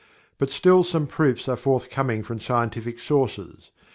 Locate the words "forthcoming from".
1.55-2.39